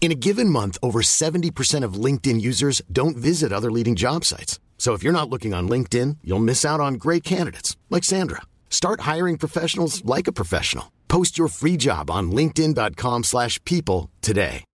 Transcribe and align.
In 0.00 0.12
a 0.12 0.14
given 0.14 0.48
month, 0.48 0.78
over 0.82 1.00
70% 1.02 1.84
of 1.84 2.04
LinkedIn 2.04 2.40
users 2.40 2.80
don't 2.90 3.16
visit 3.16 3.52
other 3.52 3.70
leading 3.70 3.94
job 3.94 4.24
sites. 4.24 4.58
So 4.78 4.94
if 4.94 5.02
you're 5.02 5.12
not 5.12 5.28
looking 5.28 5.52
on 5.52 5.68
LinkedIn, 5.68 6.18
you'll 6.24 6.38
miss 6.38 6.64
out 6.64 6.80
on 6.80 6.94
great 6.94 7.24
candidates 7.24 7.76
like 7.90 8.04
Sandra. 8.04 8.42
Start 8.70 9.00
hiring 9.00 9.36
professionals 9.36 10.02
like 10.06 10.26
a 10.26 10.32
professional. 10.32 10.92
Post 11.08 11.36
your 11.36 11.48
free 11.48 11.76
job 11.76 12.10
on 12.10 12.30
linkedin.com/people 12.30 13.64
people 13.64 14.10
today. 14.22 14.64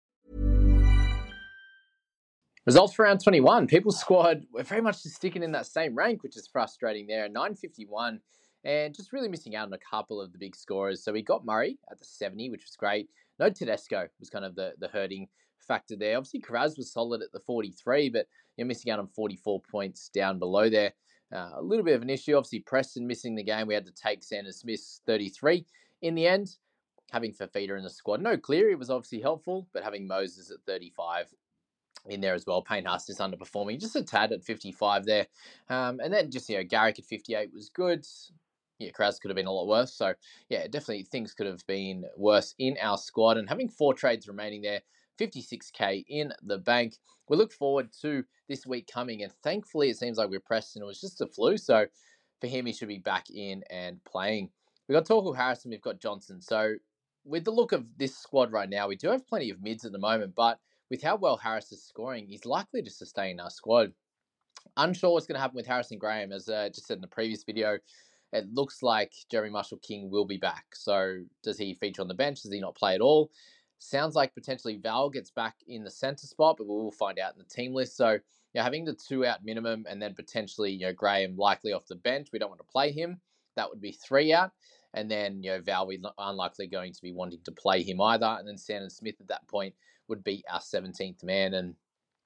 Results 2.66 2.94
for 2.94 3.04
round 3.04 3.22
21. 3.22 3.66
People's 3.66 4.00
squad 4.00 4.46
were 4.50 4.62
very 4.62 4.80
much 4.80 5.02
just 5.02 5.16
sticking 5.16 5.42
in 5.42 5.52
that 5.52 5.66
same 5.66 5.94
rank, 5.94 6.22
which 6.22 6.36
is 6.36 6.46
frustrating 6.46 7.06
there. 7.06 7.28
951 7.28 8.20
and 8.64 8.94
just 8.94 9.12
really 9.12 9.28
missing 9.28 9.54
out 9.54 9.66
on 9.66 9.72
a 9.72 9.78
couple 9.78 10.20
of 10.20 10.32
the 10.32 10.38
big 10.38 10.56
scorers. 10.56 11.04
So 11.04 11.12
we 11.12 11.22
got 11.22 11.44
Murray 11.44 11.78
at 11.90 11.98
the 11.98 12.04
70, 12.04 12.50
which 12.50 12.64
was 12.64 12.76
great. 12.76 13.08
No 13.38 13.50
Tedesco 13.50 14.08
was 14.20 14.30
kind 14.30 14.44
of 14.44 14.54
the, 14.54 14.74
the 14.78 14.88
hurting 14.88 15.28
factor 15.66 15.96
there. 15.96 16.16
Obviously, 16.16 16.40
Kiraz 16.40 16.76
was 16.76 16.92
solid 16.92 17.22
at 17.22 17.32
the 17.32 17.40
43, 17.40 18.10
but 18.10 18.26
you're 18.56 18.66
missing 18.66 18.92
out 18.92 18.98
on 18.98 19.08
44 19.08 19.60
points 19.62 20.08
down 20.08 20.38
below 20.38 20.68
there. 20.68 20.92
Uh, 21.34 21.50
a 21.56 21.62
little 21.62 21.84
bit 21.84 21.96
of 21.96 22.02
an 22.02 22.10
issue. 22.10 22.36
Obviously, 22.36 22.60
Preston 22.60 23.06
missing 23.06 23.34
the 23.34 23.42
game. 23.42 23.66
We 23.66 23.74
had 23.74 23.86
to 23.86 23.92
take 23.92 24.22
Sandon 24.22 24.52
Smith's 24.52 25.00
33 25.06 25.66
in 26.02 26.14
the 26.14 26.26
end. 26.26 26.56
Having 27.10 27.34
Fifita 27.34 27.76
in 27.76 27.84
the 27.84 27.90
squad. 27.90 28.20
No 28.20 28.36
Cleary 28.36 28.74
was 28.74 28.90
obviously 28.90 29.20
helpful, 29.20 29.66
but 29.72 29.84
having 29.84 30.06
Moses 30.06 30.50
at 30.50 30.58
35 30.66 31.26
in 32.06 32.20
there 32.20 32.34
as 32.34 32.46
well. 32.46 32.62
Payne 32.62 32.84
Haas 32.84 33.06
just 33.06 33.20
underperforming, 33.20 33.80
just 33.80 33.96
a 33.96 34.02
tad 34.02 34.32
at 34.32 34.44
55 34.44 35.06
there. 35.06 35.26
Um, 35.68 36.00
and 36.00 36.12
then 36.12 36.30
just, 36.30 36.48
you 36.48 36.56
know, 36.56 36.64
Garrick 36.64 36.98
at 36.98 37.04
58 37.04 37.52
was 37.52 37.68
good. 37.68 38.06
Yeah, 38.78 38.90
Kraz 38.90 39.20
could 39.20 39.30
have 39.30 39.36
been 39.36 39.46
a 39.46 39.52
lot 39.52 39.68
worse. 39.68 39.94
So, 39.94 40.14
yeah, 40.48 40.66
definitely 40.66 41.04
things 41.04 41.32
could 41.32 41.46
have 41.46 41.64
been 41.66 42.04
worse 42.16 42.54
in 42.58 42.76
our 42.80 42.98
squad. 42.98 43.36
And 43.36 43.48
having 43.48 43.68
four 43.68 43.94
trades 43.94 44.26
remaining 44.26 44.62
there, 44.62 44.80
56k 45.18 46.04
in 46.08 46.32
the 46.42 46.58
bank. 46.58 46.96
We 47.28 47.36
look 47.36 47.52
forward 47.52 47.90
to 48.02 48.24
this 48.48 48.66
week 48.66 48.90
coming, 48.92 49.22
and 49.22 49.32
thankfully, 49.42 49.90
it 49.90 49.96
seems 49.96 50.18
like 50.18 50.28
we're 50.28 50.40
pressed, 50.40 50.76
and 50.76 50.82
it 50.82 50.86
was 50.86 51.00
just 51.00 51.20
a 51.20 51.26
flu. 51.26 51.56
So, 51.56 51.86
for 52.40 52.46
him, 52.46 52.66
he 52.66 52.72
should 52.72 52.88
be 52.88 52.98
back 52.98 53.30
in 53.30 53.62
and 53.70 54.02
playing. 54.04 54.50
We've 54.88 54.96
got 54.96 55.06
Torkel 55.06 55.36
Harrison, 55.36 55.70
we've 55.70 55.80
got 55.80 56.00
Johnson. 56.00 56.42
So, 56.42 56.74
with 57.24 57.44
the 57.44 57.50
look 57.50 57.72
of 57.72 57.86
this 57.96 58.16
squad 58.16 58.52
right 58.52 58.68
now, 58.68 58.88
we 58.88 58.96
do 58.96 59.08
have 59.08 59.26
plenty 59.26 59.50
of 59.50 59.62
mids 59.62 59.84
at 59.84 59.92
the 59.92 59.98
moment, 59.98 60.34
but 60.34 60.58
with 60.90 61.02
how 61.02 61.16
well 61.16 61.36
Harris 61.36 61.72
is 61.72 61.82
scoring, 61.82 62.26
he's 62.26 62.44
likely 62.44 62.82
to 62.82 62.90
sustain 62.90 63.40
our 63.40 63.50
squad. 63.50 63.92
Unsure 64.76 65.12
what's 65.12 65.26
going 65.26 65.36
to 65.36 65.40
happen 65.40 65.56
with 65.56 65.66
Harrison 65.66 65.98
Graham, 65.98 66.32
as 66.32 66.48
I 66.48 66.66
uh, 66.66 66.68
just 66.68 66.86
said 66.86 66.96
in 66.96 67.00
the 67.00 67.06
previous 67.06 67.44
video. 67.44 67.78
It 68.34 68.52
looks 68.52 68.82
like 68.82 69.12
Jeremy 69.30 69.50
Marshall 69.50 69.78
King 69.78 70.10
will 70.10 70.24
be 70.24 70.36
back. 70.36 70.66
So, 70.74 71.22
does 71.44 71.56
he 71.56 71.74
feature 71.74 72.02
on 72.02 72.08
the 72.08 72.14
bench? 72.14 72.42
Does 72.42 72.52
he 72.52 72.60
not 72.60 72.74
play 72.74 72.94
at 72.94 73.00
all? 73.00 73.30
Sounds 73.78 74.16
like 74.16 74.34
potentially 74.34 74.76
Val 74.76 75.08
gets 75.08 75.30
back 75.30 75.54
in 75.68 75.84
the 75.84 75.90
centre 75.90 76.26
spot, 76.26 76.56
but 76.58 76.66
we 76.66 76.74
will 76.74 76.90
find 76.90 77.18
out 77.20 77.34
in 77.34 77.38
the 77.38 77.44
team 77.44 77.72
list. 77.72 77.96
So, 77.96 78.18
yeah, 78.52 78.64
having 78.64 78.84
the 78.84 78.94
two 78.94 79.24
out 79.24 79.44
minimum 79.44 79.86
and 79.88 80.02
then 80.02 80.14
potentially, 80.14 80.72
you 80.72 80.86
know, 80.86 80.92
Graham 80.92 81.36
likely 81.36 81.72
off 81.72 81.86
the 81.86 81.94
bench. 81.94 82.28
We 82.32 82.40
don't 82.40 82.50
want 82.50 82.60
to 82.60 82.72
play 82.72 82.90
him. 82.90 83.20
That 83.54 83.70
would 83.70 83.80
be 83.80 83.92
three 83.92 84.32
out. 84.32 84.50
And 84.94 85.08
then, 85.08 85.42
you 85.42 85.50
know, 85.50 85.60
Val, 85.60 85.86
we 85.86 86.02
unlikely 86.18 86.66
going 86.66 86.92
to 86.92 87.02
be 87.02 87.12
wanting 87.12 87.40
to 87.44 87.52
play 87.52 87.82
him 87.82 88.00
either. 88.00 88.36
And 88.38 88.48
then 88.48 88.58
Sandon 88.58 88.90
Smith 88.90 89.16
at 89.20 89.28
that 89.28 89.46
point 89.48 89.74
would 90.08 90.24
be 90.24 90.44
our 90.50 90.60
17th 90.60 91.22
man. 91.22 91.54
And 91.54 91.74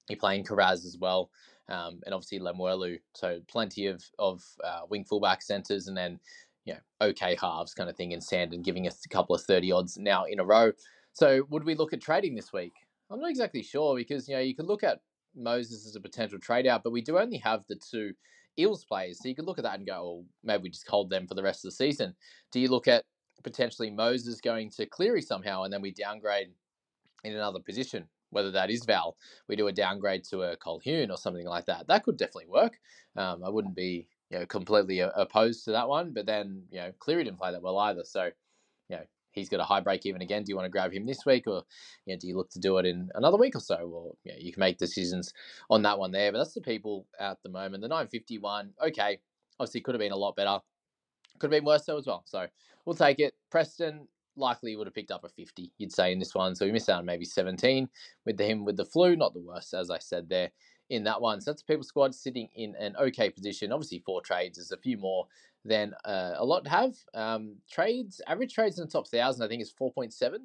you're 0.08 0.18
playing 0.18 0.44
Karaz 0.44 0.86
as 0.86 0.96
well. 0.98 1.30
Um, 1.68 2.00
and 2.06 2.14
obviously 2.14 2.40
Lemuelu. 2.40 2.98
So 3.14 3.40
plenty 3.48 3.86
of, 3.86 4.02
of 4.18 4.42
uh, 4.64 4.80
wing 4.88 5.04
fullback 5.04 5.42
centres 5.42 5.86
and 5.88 5.96
then, 5.96 6.18
you 6.64 6.74
know, 6.74 7.08
okay 7.08 7.36
halves 7.40 7.74
kind 7.74 7.90
of 7.90 7.96
thing 7.96 8.12
in 8.12 8.20
Sandon, 8.20 8.62
giving 8.62 8.86
us 8.86 9.04
a 9.04 9.08
couple 9.08 9.34
of 9.34 9.42
30 9.42 9.72
odds 9.72 9.98
now 9.98 10.24
in 10.24 10.40
a 10.40 10.44
row. 10.44 10.72
So 11.12 11.46
would 11.50 11.64
we 11.64 11.74
look 11.74 11.92
at 11.92 12.00
trading 12.00 12.34
this 12.34 12.52
week? 12.52 12.72
I'm 13.10 13.20
not 13.20 13.30
exactly 13.30 13.62
sure 13.62 13.96
because, 13.96 14.28
you 14.28 14.34
know, 14.34 14.40
you 14.40 14.54
could 14.54 14.66
look 14.66 14.84
at 14.84 15.00
Moses 15.34 15.86
as 15.86 15.96
a 15.96 16.00
potential 16.00 16.38
trade 16.38 16.66
out, 16.66 16.82
but 16.82 16.92
we 16.92 17.00
do 17.00 17.18
only 17.18 17.38
have 17.38 17.64
the 17.68 17.76
two 17.76 18.12
Eels 18.58 18.84
players. 18.84 19.18
So 19.22 19.28
you 19.28 19.34
could 19.34 19.46
look 19.46 19.58
at 19.58 19.64
that 19.64 19.78
and 19.78 19.86
go, 19.86 20.02
well, 20.02 20.24
maybe 20.44 20.64
we 20.64 20.70
just 20.70 20.88
hold 20.88 21.10
them 21.10 21.26
for 21.26 21.34
the 21.34 21.42
rest 21.42 21.64
of 21.64 21.70
the 21.70 21.76
season. 21.76 22.14
Do 22.52 22.60
you 22.60 22.68
look 22.68 22.88
at 22.88 23.04
potentially 23.44 23.90
Moses 23.90 24.40
going 24.40 24.70
to 24.70 24.86
Cleary 24.86 25.22
somehow 25.22 25.62
and 25.62 25.72
then 25.72 25.80
we 25.80 25.92
downgrade 25.92 26.48
in 27.24 27.34
another 27.34 27.60
position? 27.60 28.08
Whether 28.30 28.50
that 28.52 28.70
is 28.70 28.84
Val, 28.84 29.16
we 29.48 29.56
do 29.56 29.68
a 29.68 29.72
downgrade 29.72 30.24
to 30.24 30.42
a 30.42 30.56
Colquhoun 30.56 31.10
or 31.10 31.16
something 31.16 31.46
like 31.46 31.66
that. 31.66 31.86
That 31.88 32.04
could 32.04 32.16
definitely 32.16 32.48
work. 32.48 32.78
Um, 33.16 33.42
I 33.44 33.48
wouldn't 33.48 33.74
be 33.74 34.06
you 34.30 34.38
know 34.38 34.46
completely 34.46 35.00
opposed 35.00 35.64
to 35.64 35.72
that 35.72 35.88
one, 35.88 36.12
but 36.12 36.26
then 36.26 36.62
you 36.70 36.80
know 36.80 36.92
Cleary 36.98 37.24
didn't 37.24 37.38
play 37.38 37.52
that 37.52 37.62
well 37.62 37.78
either. 37.78 38.04
So 38.04 38.30
you 38.88 38.96
know 38.96 39.02
he's 39.32 39.48
got 39.48 39.60
a 39.60 39.64
high 39.64 39.80
break 39.80 40.04
even 40.06 40.22
again. 40.22 40.42
Do 40.42 40.50
you 40.50 40.56
want 40.56 40.66
to 40.66 40.70
grab 40.70 40.92
him 40.92 41.06
this 41.06 41.24
week, 41.24 41.46
or 41.46 41.62
you 42.06 42.14
know, 42.14 42.18
do 42.18 42.26
you 42.26 42.36
look 42.36 42.50
to 42.50 42.58
do 42.58 42.78
it 42.78 42.86
in 42.86 43.10
another 43.14 43.38
week 43.38 43.56
or 43.56 43.60
so? 43.60 43.76
Or 43.76 44.14
you, 44.24 44.32
know, 44.32 44.38
you 44.38 44.52
can 44.52 44.60
make 44.60 44.78
decisions 44.78 45.32
on 45.70 45.82
that 45.82 45.98
one 45.98 46.10
there. 46.10 46.32
But 46.32 46.38
that's 46.38 46.54
the 46.54 46.60
people 46.60 47.06
at 47.18 47.38
the 47.42 47.48
moment. 47.48 47.82
The 47.82 47.88
951, 47.88 48.72
okay, 48.86 49.18
obviously 49.58 49.80
could 49.80 49.94
have 49.94 50.00
been 50.00 50.12
a 50.12 50.16
lot 50.16 50.36
better. 50.36 50.58
Could 51.38 51.52
have 51.52 51.58
been 51.58 51.66
worse 51.66 51.84
though 51.84 51.98
as 51.98 52.06
well. 52.06 52.22
So 52.26 52.46
we'll 52.84 52.96
take 52.96 53.20
it. 53.20 53.34
Preston 53.50 54.08
likely 54.38 54.76
would 54.76 54.86
have 54.86 54.94
picked 54.94 55.10
up 55.10 55.24
a 55.24 55.28
50, 55.28 55.72
you'd 55.78 55.92
say, 55.92 56.12
in 56.12 56.18
this 56.18 56.34
one. 56.34 56.54
So 56.54 56.66
we 56.66 56.72
missed 56.72 56.88
out 56.88 57.00
on 57.00 57.06
maybe 57.06 57.24
17 57.24 57.88
with 58.24 58.40
him 58.40 58.64
with 58.64 58.76
the 58.76 58.84
flu. 58.84 59.16
Not 59.16 59.34
the 59.34 59.40
worst, 59.40 59.74
as 59.74 59.90
I 59.90 59.98
said 59.98 60.28
there 60.28 60.50
in 60.90 61.04
that 61.04 61.20
one. 61.20 61.40
So 61.40 61.50
that's 61.50 61.62
people 61.62 61.84
squad 61.84 62.14
sitting 62.14 62.48
in 62.56 62.74
an 62.76 62.94
okay 62.96 63.30
position. 63.30 63.72
Obviously, 63.72 64.02
four 64.04 64.20
trades 64.22 64.58
is 64.58 64.72
a 64.72 64.76
few 64.76 64.96
more 64.96 65.26
than 65.64 65.92
uh, 66.04 66.34
a 66.36 66.44
lot 66.44 66.64
to 66.64 66.70
have. 66.70 66.94
Um, 67.14 67.56
trades, 67.70 68.20
average 68.26 68.54
trades 68.54 68.78
in 68.78 68.84
the 68.84 68.90
top 68.90 69.08
thousand, 69.08 69.44
I 69.44 69.48
think, 69.48 69.62
is 69.62 69.72
4.7, 69.80 70.38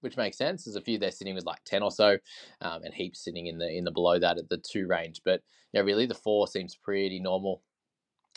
which 0.00 0.16
makes 0.16 0.38
sense. 0.38 0.64
There's 0.64 0.76
a 0.76 0.80
few 0.80 0.98
there 0.98 1.10
sitting 1.10 1.34
with 1.34 1.44
like 1.44 1.62
10 1.64 1.82
or 1.82 1.90
so, 1.90 2.18
um, 2.60 2.82
and 2.84 2.94
heaps 2.94 3.24
sitting 3.24 3.46
in 3.46 3.58
the 3.58 3.68
in 3.68 3.84
the 3.84 3.90
below 3.90 4.18
that 4.18 4.38
at 4.38 4.48
the 4.48 4.58
two 4.58 4.86
range. 4.86 5.20
But 5.24 5.42
yeah, 5.72 5.82
really, 5.82 6.06
the 6.06 6.14
four 6.14 6.46
seems 6.48 6.76
pretty 6.76 7.20
normal 7.20 7.62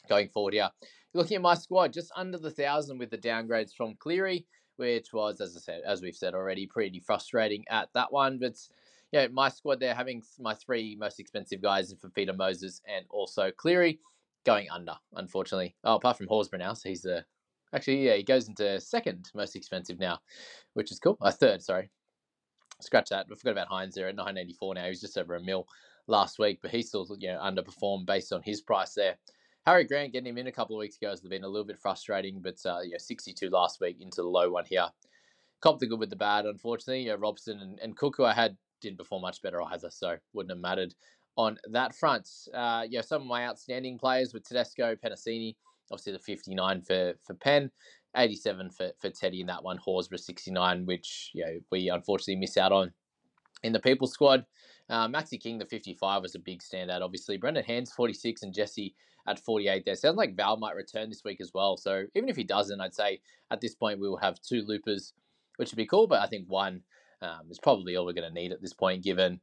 going 0.09 0.29
forward 0.29 0.53
here. 0.53 0.69
Looking 1.13 1.35
at 1.35 1.41
my 1.41 1.53
squad, 1.53 1.93
just 1.93 2.11
under 2.15 2.37
the 2.37 2.51
thousand 2.51 2.97
with 2.97 3.11
the 3.11 3.17
downgrades 3.17 3.73
from 3.75 3.95
Cleary, 3.95 4.45
which 4.77 5.13
was, 5.13 5.41
as 5.41 5.55
I 5.55 5.59
said, 5.59 5.81
as 5.85 6.01
we've 6.01 6.15
said 6.15 6.33
already, 6.33 6.65
pretty 6.65 6.99
frustrating 6.99 7.63
at 7.69 7.89
that 7.93 8.11
one. 8.11 8.39
But 8.39 8.57
yeah, 9.11 9.27
my 9.27 9.49
squad 9.49 9.79
there 9.79 9.93
having 9.93 10.23
my 10.39 10.53
three 10.53 10.95
most 10.95 11.19
expensive 11.19 11.61
guys 11.61 11.91
in 11.91 11.97
Fifita 11.97 12.35
Moses 12.35 12.81
and 12.87 13.05
also 13.09 13.51
Cleary 13.51 13.99
going 14.45 14.67
under, 14.71 14.95
unfortunately. 15.15 15.75
Oh, 15.83 15.95
apart 15.95 16.17
from 16.17 16.27
Horsburgh 16.27 16.59
now, 16.59 16.73
so 16.73 16.89
he's 16.89 17.03
the 17.03 17.23
actually 17.73 18.05
yeah 18.05 18.15
he 18.15 18.23
goes 18.23 18.47
into 18.47 18.79
second 18.79 19.29
most 19.33 19.55
expensive 19.55 19.99
now, 19.99 20.19
which 20.73 20.91
is 20.91 20.99
cool. 20.99 21.17
Uh, 21.21 21.31
third, 21.31 21.61
sorry. 21.61 21.89
Scratch 22.81 23.09
that. 23.09 23.27
I 23.31 23.35
forgot 23.35 23.51
about 23.51 23.69
Hynes 23.69 23.93
there 23.93 24.09
at 24.09 24.15
984 24.15 24.75
now. 24.75 24.87
He's 24.87 24.99
just 24.99 25.17
over 25.17 25.35
a 25.35 25.41
mil 25.41 25.67
last 26.07 26.39
week, 26.39 26.59
but 26.61 26.71
he 26.71 26.81
still 26.81 27.07
you 27.19 27.29
know 27.29 27.39
underperformed 27.39 28.05
based 28.05 28.33
on 28.33 28.41
his 28.41 28.61
price 28.61 28.93
there. 28.93 29.17
Harry 29.65 29.85
Grant 29.85 30.11
getting 30.11 30.27
him 30.27 30.37
in 30.37 30.47
a 30.47 30.51
couple 30.51 30.75
of 30.75 30.79
weeks 30.79 30.97
ago 30.97 31.09
has 31.09 31.21
been 31.21 31.43
a 31.43 31.47
little 31.47 31.65
bit 31.65 31.79
frustrating, 31.79 32.41
but 32.41 32.57
uh, 32.65 32.79
yeah, 32.83 32.97
62 32.97 33.49
last 33.49 33.79
week 33.79 33.97
into 34.01 34.21
the 34.21 34.27
low 34.27 34.49
one 34.49 34.65
here. 34.65 34.87
Cop 35.61 35.79
the 35.79 35.87
good 35.87 35.99
with 35.99 36.09
the 36.09 36.17
bad, 36.17 36.45
unfortunately. 36.45 37.03
Yeah, 37.03 37.15
Robson 37.17 37.59
and, 37.59 37.79
and 37.79 37.95
Cook, 37.95 38.15
who 38.17 38.25
I 38.25 38.33
had, 38.33 38.57
didn't 38.81 38.97
perform 38.97 39.21
much 39.21 39.41
better 39.41 39.61
either, 39.63 39.89
so 39.89 40.17
wouldn't 40.33 40.51
have 40.51 40.59
mattered 40.59 40.93
on 41.37 41.57
that 41.71 41.95
front. 41.95 42.29
Uh, 42.53 42.85
yeah, 42.89 43.01
some 43.01 43.21
of 43.21 43.27
my 43.27 43.47
outstanding 43.47 43.97
players 43.97 44.33
with 44.33 44.43
Tedesco, 44.43 44.95
Penasini, 44.95 45.55
obviously 45.91 46.11
the 46.13 46.19
59 46.19 46.81
for, 46.81 47.13
for 47.23 47.33
Penn, 47.33 47.71
87 48.17 48.69
for, 48.69 48.91
for 48.99 49.09
Teddy 49.09 49.39
in 49.39 49.47
that 49.47 49.63
one, 49.63 49.77
Horsburgh 49.77 50.19
69, 50.19 50.85
which 50.85 51.31
you 51.33 51.45
know, 51.45 51.59
we 51.71 51.89
unfortunately 51.89 52.35
miss 52.35 52.57
out 52.57 52.73
on 52.73 52.91
In 53.63 53.71
the 53.71 53.79
people 53.79 54.07
squad, 54.07 54.45
uh, 54.93 55.07
Maxi 55.07 55.41
King, 55.41 55.57
the 55.57 55.65
55, 55.65 56.21
was 56.21 56.35
a 56.35 56.39
big 56.39 56.61
standout, 56.61 57.01
obviously. 57.01 57.37
Brendan 57.37 57.63
Hands, 57.63 57.91
46, 57.91 58.43
and 58.43 58.53
Jesse 58.53 58.93
at 59.27 59.39
48 59.39 59.83
there. 59.85 59.95
Sounds 59.95 60.17
like 60.17 60.35
Val 60.35 60.57
might 60.57 60.75
return 60.75 61.09
this 61.09 61.23
week 61.23 61.41
as 61.41 61.51
well. 61.51 61.77
So 61.77 62.05
even 62.13 62.29
if 62.29 62.35
he 62.35 62.43
doesn't, 62.43 62.79
I'd 62.79 62.93
say 62.93 63.19
at 63.49 63.59
this 63.59 63.73
point 63.73 63.99
we 63.99 64.07
will 64.07 64.17
have 64.17 64.39
two 64.39 64.61
loopers, 64.61 65.13
which 65.55 65.71
would 65.71 65.77
be 65.77 65.87
cool. 65.87 66.05
But 66.05 66.21
I 66.21 66.27
think 66.27 66.45
one 66.47 66.81
um, 67.23 67.47
is 67.49 67.59
probably 67.59 67.95
all 67.95 68.05
we're 68.05 68.13
going 68.13 68.27
to 68.27 68.33
need 68.33 68.51
at 68.51 68.61
this 68.61 68.73
point, 68.73 69.03
given 69.03 69.39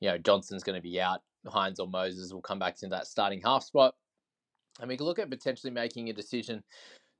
you 0.00 0.10
know 0.10 0.18
Johnson's 0.18 0.64
going 0.64 0.76
to 0.76 0.82
be 0.82 1.00
out. 1.00 1.20
Hynes 1.46 1.80
or 1.80 1.88
Moses 1.88 2.34
will 2.34 2.42
come 2.42 2.58
back 2.58 2.76
to 2.76 2.88
that 2.88 3.06
starting 3.06 3.40
half 3.42 3.64
spot. 3.64 3.94
And 4.80 4.88
we 4.88 4.98
can 4.98 5.06
look 5.06 5.18
at 5.18 5.30
potentially 5.30 5.72
making 5.72 6.10
a 6.10 6.12
decision. 6.12 6.62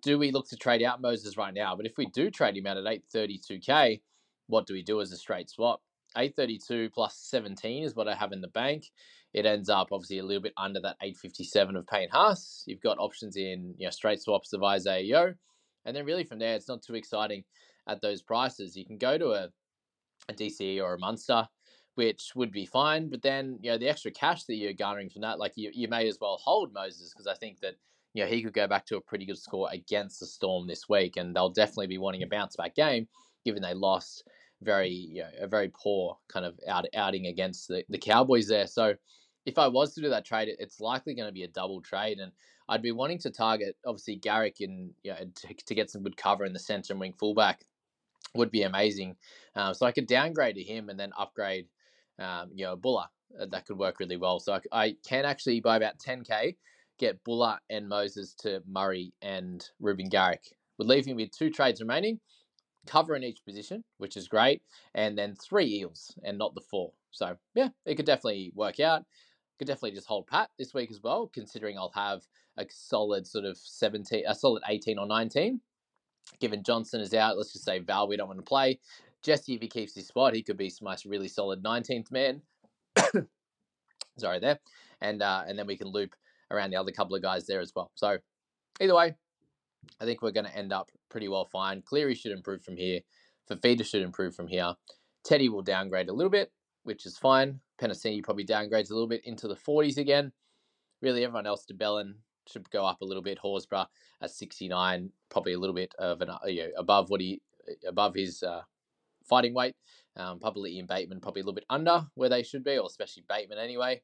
Do 0.03 0.19
we 0.19 0.33
look 0.33 0.49
to 0.49 0.57
trade 0.57 0.83
out 0.83 1.01
Moses 1.01 1.39
right 1.39 1.55
now? 1.55 1.75
But 1.77 1.87
if 1.87 1.97
we 1.97 2.07
do 2.07 2.31
trade 2.31 2.57
him 2.57 2.67
out 2.67 2.77
at 2.77 2.85
832k, 2.85 4.01
what 4.49 4.67
do 4.67 4.75
we 4.75 4.83
do 4.83 5.01
as 5.01 5.13
a 5.13 5.17
straight 5.17 5.49
swap? 5.49 5.81
832 6.17 6.91
plus 6.91 7.17
17 7.17 7.85
is 7.85 7.95
what 7.95 8.09
I 8.09 8.15
have 8.15 8.33
in 8.33 8.41
the 8.41 8.49
bank. 8.49 8.91
It 9.33 9.47
ends 9.47 9.69
up 9.69 9.89
obviously 9.93 10.19
a 10.19 10.25
little 10.25 10.43
bit 10.43 10.55
under 10.57 10.81
that 10.81 10.97
857 11.01 11.77
of 11.77 11.87
Payne 11.87 12.09
Haas. 12.11 12.65
You've 12.67 12.81
got 12.81 12.99
options 12.99 13.37
in 13.37 13.75
you 13.79 13.87
know 13.87 13.91
straight 13.91 14.21
swaps 14.21 14.53
of 14.53 14.65
Isaiah 14.65 15.35
And 15.85 15.97
then 15.97 16.05
really 16.05 16.25
from 16.25 16.39
there, 16.39 16.57
it's 16.57 16.69
not 16.69 16.83
too 16.83 16.95
exciting 16.95 17.45
at 17.87 18.01
those 18.01 18.23
prices. 18.23 18.77
You 18.77 18.85
can 18.85 18.99
go 18.99 19.19
to 19.19 19.31
a, 19.31 19.49
a 20.29 20.35
DCE 20.35 20.83
or 20.83 20.95
a 20.95 20.99
Munster, 20.99 21.47
which 21.95 22.33
would 22.35 22.51
be 22.51 22.67
fine. 22.67 23.09
But 23.09 23.23
then, 23.23 23.59
you 23.63 23.71
know, 23.71 23.79
the 23.79 23.89
extra 23.89 24.11
cash 24.11 24.45
that 24.45 24.57
you're 24.57 24.73
garnering 24.73 25.11
from 25.11 25.23
that, 25.23 25.39
like 25.39 25.53
you, 25.57 25.71
you 25.73 25.89
may 25.89 26.09
as 26.09 26.19
well 26.21 26.39
hold 26.43 26.73
Moses 26.73 27.13
because 27.13 27.27
I 27.29 27.35
think 27.35 27.61
that, 27.61 27.77
you 28.15 28.25
know, 28.25 28.29
he 28.29 28.43
could 28.43 28.53
go 28.53 28.67
back 28.67 28.85
to 28.87 28.97
a 28.97 29.01
pretty 29.01 29.27
good 29.27 29.39
score 29.39 29.69
against 29.71 30.19
the 30.19 30.27
Storm 30.27 30.67
this 30.67 30.89
week. 30.89 31.17
And 31.17 31.35
they'll 31.35 31.51
definitely 31.51 31.87
be 31.87 31.99
wanting 31.99 32.25
a 32.25 32.27
bounce 32.27 32.57
back 32.57 32.75
game 32.75 33.07
given 33.45 33.63
they 33.63 33.75
lost 33.75 34.25
very 34.63 34.91
you 34.91 35.23
know, 35.23 35.29
a 35.41 35.47
very 35.47 35.71
poor 35.73 36.19
kind 36.29 36.45
of 36.45 36.59
out, 36.69 36.87
outing 36.95 37.27
against 37.27 37.69
the, 37.69 37.85
the 37.89 37.99
Cowboys 37.99 38.49
there. 38.49 38.67
So 38.67 38.95
if 39.47 39.59
I 39.59 39.69
was 39.69 39.95
to 39.95 40.01
do 40.01 40.11
that 40.11 40.25
trade, 40.25 40.49
it's 40.59 40.81
likely 40.81 41.15
going 41.15 41.29
to 41.29 41.33
be 41.33 41.45
a 41.45 41.49
double 41.49 41.81
trade, 41.81 42.19
and 42.19 42.33
I'd 42.69 42.83
be 42.83 42.93
wanting 42.93 43.19
to 43.21 43.31
target 43.31 43.77
obviously 43.87 44.17
Garrick 44.17 44.57
and 44.61 44.91
you 45.03 45.13
know 45.13 45.19
to, 45.19 45.55
to 45.55 45.75
get 45.75 45.91
some 45.91 46.03
good 46.03 46.17
cover 46.17 46.45
in 46.45 46.53
the 46.53 46.59
center 46.59 46.93
and 46.93 47.01
wing 47.01 47.15
fullback 47.19 47.65
would 48.35 48.51
be 48.51 48.63
amazing. 48.63 49.17
Um, 49.57 49.75
so 49.75 49.87
I 49.87 49.93
could 49.93 50.07
downgrade 50.07 50.55
to 50.57 50.63
him 50.63 50.89
and 50.89 50.99
then 50.99 51.13
upgrade, 51.19 51.67
um, 52.19 52.51
you 52.55 52.65
know, 52.65 52.77
Bula. 52.77 53.09
Uh, 53.41 53.47
that 53.47 53.65
could 53.65 53.79
work 53.79 54.01
really 54.01 54.17
well. 54.17 54.41
So 54.41 54.55
I, 54.55 54.61
I 54.73 54.97
can 55.07 55.25
actually 55.25 55.61
by 55.61 55.77
about 55.77 55.99
10k 55.99 56.57
get 56.99 57.23
Bula 57.25 57.61
and 57.71 57.89
Moses 57.89 58.35
to 58.41 58.61
Murray 58.69 59.13
and 59.23 59.65
Reuben 59.81 60.09
Garrick. 60.09 60.43
Would 60.79 60.89
leave 60.89 61.07
him 61.07 61.17
with 61.17 61.31
two 61.31 61.51
trades 61.51 61.81
remaining 61.81 62.21
cover 62.87 63.15
in 63.15 63.25
each 63.25 63.45
position, 63.45 63.85
which 63.99 64.17
is 64.17 64.29
great, 64.29 64.63
and 64.95 65.17
then 65.17 65.35
three 65.35 65.67
eels 65.67 66.15
and 66.25 66.39
not 66.39 66.55
the 66.55 66.61
four. 66.61 66.93
So 67.11 67.37
yeah, 67.55 67.69
it 67.87 67.97
could 67.97 68.07
definitely 68.07 68.53
work 68.55 68.81
out. 68.81 69.05
Could 69.59 69.69
definitely 69.69 69.93
just 69.93 70.07
hold 70.07 70.27
pat 70.27 70.51
this 70.59 70.73
week 70.73 70.91
as 70.91 71.01
well, 71.03 71.31
considering 71.33 71.77
I'll 71.77 71.93
have 71.95 72.23
a 72.57 72.67
solid 72.71 73.27
sort 73.27 73.45
of 73.45 73.59
17, 73.59 74.25
a 74.27 74.35
solid 74.35 74.63
18 74.67 74.99
or 74.99 75.07
19. 75.07 75.61
Given 76.39 76.63
Johnson 76.63 77.01
is 77.01 77.13
out, 77.13 77.37
let's 77.37 77.53
just 77.53 77.65
say 77.65 77.79
Val, 77.81 78.09
we 78.09 78.17
don't 78.17 78.29
want 78.29 78.39
to 78.39 78.45
play. 78.45 78.79
Jesse, 79.23 79.55
if 79.55 79.61
he 79.61 79.69
keeps 79.69 79.95
his 79.95 80.07
spot, 80.07 80.35
he 80.35 80.43
could 80.43 80.57
be 80.57 80.73
my 80.81 80.97
really 81.05 81.29
solid 81.29 81.63
19th 81.63 82.11
man. 82.11 82.41
Sorry 84.19 84.39
there. 84.39 84.59
And 85.01 85.23
uh, 85.23 85.45
and 85.47 85.59
then 85.59 85.67
we 85.67 85.77
can 85.77 85.89
loop 85.89 86.15
around 86.51 86.71
the 86.71 86.77
other 86.77 86.93
couple 86.93 87.17
of 87.17 87.23
guys 87.23 87.47
there 87.47 87.61
as 87.61 87.73
well. 87.75 87.91
So 87.95 88.19
either 88.81 88.95
way, 88.95 89.15
I 90.01 90.05
think 90.05 90.23
we're 90.23 90.31
going 90.31 90.47
to 90.47 90.57
end 90.57 90.73
up 90.73 90.91
pretty 91.11 91.29
well 91.29 91.45
fine. 91.45 91.83
Cleary 91.83 92.15
should 92.15 92.33
improve 92.33 92.63
from 92.63 92.77
here. 92.77 93.01
Fifita 93.51 93.85
should 93.85 94.03
improve 94.03 94.35
from 94.35 94.49
here. 94.49 94.75
Teddy 95.25 95.49
will 95.49 95.63
downgrade 95.63 96.09
a 96.09 96.13
little 96.13 96.31
bit, 96.31 96.53
which 96.85 97.05
is 97.05 97.19
fine. 97.19 97.61
Penasini 97.81 98.23
probably 98.23 98.45
downgrades 98.45 98.91
a 98.91 98.95
little 98.95 99.09
bit 99.09 99.23
into 99.25 99.49
the 99.49 99.57
40s 99.57 99.99
again. 99.99 100.33
Really, 101.03 101.25
everyone 101.25 101.47
else, 101.47 101.65
de 101.65 101.75
Belin 101.75 102.15
should 102.47 102.71
go 102.71 102.85
up 102.85 103.01
a 103.01 103.05
little 103.05 103.23
bit. 103.23 103.39
Horsburgh 103.39 103.87
at 104.23 104.31
69, 104.31 105.11
probably 105.31 105.53
a 105.55 105.59
little 105.59 105.75
bit 105.75 105.95
of 105.99 106.21
an 106.21 106.31
uh, 106.31 106.39
you 106.47 106.65
know, 106.65 106.71
above 106.77 107.11
what 107.11 107.21
he 107.21 107.41
above 107.87 108.15
his 108.15 108.43
uh, 108.43 108.63
fighting 109.29 109.55
weight. 109.55 109.75
Um, 110.17 110.41
probably 110.41 110.73
Ian 110.73 110.87
Bateman 110.87 111.21
probably 111.21 111.41
a 111.41 111.45
little 111.45 111.55
bit 111.55 111.67
under 111.71 112.07
where 112.15 112.29
they 112.29 112.43
should 112.43 112.65
be, 112.65 112.79
or 112.79 112.87
especially 112.87 113.25
Bateman 113.29 113.59
anyway. 113.59 114.03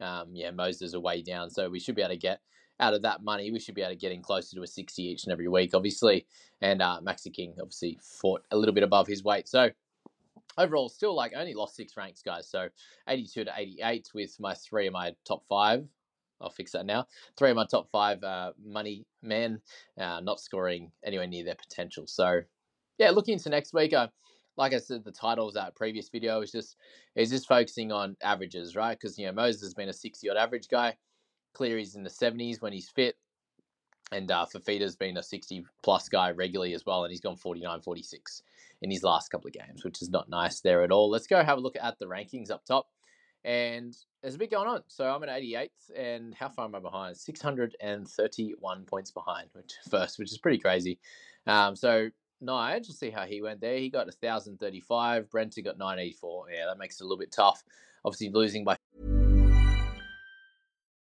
Um, 0.00 0.28
yeah, 0.32 0.52
Moses 0.52 0.94
are 0.94 1.00
way 1.00 1.22
down, 1.22 1.50
so 1.50 1.68
we 1.68 1.80
should 1.80 1.96
be 1.96 2.02
able 2.02 2.14
to 2.14 2.18
get 2.18 2.40
out 2.80 2.94
of 2.94 3.02
that 3.02 3.22
money, 3.22 3.50
we 3.50 3.58
should 3.58 3.74
be 3.74 3.82
able 3.82 3.92
to 3.92 3.98
get 3.98 4.12
in 4.12 4.22
closer 4.22 4.56
to 4.56 4.62
a 4.62 4.66
60 4.66 5.02
each 5.02 5.24
and 5.24 5.32
every 5.32 5.48
week, 5.48 5.74
obviously. 5.74 6.26
And 6.60 6.80
uh, 6.80 7.00
Maxi 7.02 7.32
King 7.32 7.54
obviously 7.60 7.98
fought 8.02 8.42
a 8.50 8.56
little 8.56 8.74
bit 8.74 8.84
above 8.84 9.06
his 9.06 9.24
weight. 9.24 9.48
So 9.48 9.70
overall, 10.56 10.88
still 10.88 11.14
like 11.14 11.32
only 11.36 11.54
lost 11.54 11.76
six 11.76 11.96
ranks, 11.96 12.22
guys. 12.22 12.48
So 12.48 12.68
82 13.08 13.44
to 13.44 13.52
88 13.56 14.08
with 14.14 14.36
my 14.40 14.54
three 14.54 14.86
of 14.86 14.92
my 14.92 15.12
top 15.26 15.44
five. 15.48 15.86
I'll 16.40 16.50
fix 16.50 16.72
that 16.72 16.86
now. 16.86 17.06
Three 17.36 17.50
of 17.50 17.56
my 17.56 17.66
top 17.66 17.88
five 17.90 18.22
uh, 18.22 18.52
money 18.64 19.06
men 19.22 19.60
uh, 19.98 20.20
not 20.20 20.40
scoring 20.40 20.92
anywhere 21.04 21.26
near 21.26 21.44
their 21.44 21.56
potential. 21.56 22.06
So, 22.06 22.42
yeah, 22.98 23.10
looking 23.10 23.34
into 23.34 23.48
next 23.48 23.74
week, 23.74 23.92
uh, 23.92 24.06
like 24.56 24.72
I 24.72 24.78
said, 24.78 25.04
the 25.04 25.12
title 25.12 25.48
of 25.48 25.54
that 25.54 25.74
previous 25.74 26.08
video 26.08 26.40
is 26.40 26.52
just 26.52 26.76
is 27.16 27.30
just 27.30 27.48
focusing 27.48 27.92
on 27.92 28.16
averages, 28.22 28.76
right? 28.76 28.98
Because 28.98 29.18
you 29.18 29.26
know 29.26 29.32
Moses 29.32 29.62
has 29.62 29.74
been 29.74 29.88
a 29.88 29.92
sixty 29.92 30.28
odd 30.28 30.36
average 30.36 30.68
guy. 30.68 30.96
Cleary's 31.54 31.94
in 31.94 32.02
the 32.02 32.10
70s 32.10 32.60
when 32.60 32.72
he's 32.72 32.88
fit. 32.88 33.16
And 34.10 34.30
uh, 34.30 34.46
Fifita's 34.52 34.96
been 34.96 35.18
a 35.18 35.22
60 35.22 35.66
plus 35.82 36.08
guy 36.08 36.30
regularly 36.30 36.72
as 36.72 36.86
well, 36.86 37.04
and 37.04 37.10
he's 37.10 37.20
gone 37.20 37.36
49 37.36 37.82
46 37.82 38.42
in 38.80 38.90
his 38.90 39.02
last 39.02 39.28
couple 39.28 39.48
of 39.48 39.54
games, 39.54 39.84
which 39.84 40.00
is 40.00 40.08
not 40.08 40.30
nice 40.30 40.60
there 40.60 40.82
at 40.82 40.90
all. 40.90 41.10
Let's 41.10 41.26
go 41.26 41.42
have 41.42 41.58
a 41.58 41.60
look 41.60 41.76
at 41.80 41.98
the 41.98 42.06
rankings 42.06 42.50
up 42.50 42.64
top. 42.64 42.86
And 43.44 43.94
there's 44.22 44.34
a 44.34 44.38
bit 44.38 44.50
going 44.50 44.68
on. 44.68 44.82
So 44.88 45.04
I'm 45.04 45.22
at 45.22 45.28
88th, 45.28 45.68
and 45.96 46.34
how 46.34 46.48
far 46.48 46.64
am 46.64 46.74
I 46.74 46.80
behind? 46.80 47.16
631 47.16 48.84
points 48.84 49.10
behind, 49.10 49.48
which 49.52 49.74
first, 49.90 50.18
which 50.18 50.32
is 50.32 50.38
pretty 50.38 50.58
crazy. 50.58 50.98
Um, 51.46 51.76
so 51.76 52.08
Nige, 52.42 52.72
let's 52.72 52.98
see 52.98 53.10
how 53.10 53.24
he 53.24 53.42
went 53.42 53.60
there. 53.60 53.78
He 53.78 53.90
got 53.90 54.06
1,035. 54.06 55.30
Brenton 55.30 55.64
got 55.64 55.78
984. 55.78 56.46
Yeah, 56.52 56.66
that 56.66 56.78
makes 56.78 57.00
it 57.00 57.04
a 57.04 57.06
little 57.06 57.18
bit 57.18 57.32
tough. 57.32 57.62
Obviously, 58.04 58.30
losing 58.30 58.64
by 58.64 58.76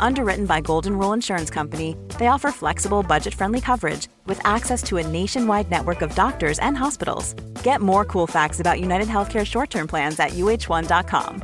Underwritten 0.00 0.46
by 0.46 0.60
Golden 0.60 0.98
Rule 0.98 1.12
Insurance 1.12 1.50
Company, 1.50 1.96
they 2.18 2.28
offer 2.28 2.50
flexible, 2.50 3.02
budget-friendly 3.02 3.60
coverage 3.60 4.08
with 4.26 4.40
access 4.44 4.82
to 4.84 4.96
a 4.96 5.06
nationwide 5.06 5.70
network 5.70 6.02
of 6.02 6.14
doctors 6.14 6.58
and 6.60 6.76
hospitals. 6.76 7.34
Get 7.62 7.80
more 7.80 8.04
cool 8.04 8.26
facts 8.26 8.60
about 8.60 8.80
United 8.80 9.08
Healthcare 9.08 9.46
short-term 9.46 9.86
plans 9.86 10.18
at 10.18 10.30
uh1.com. 10.30 11.42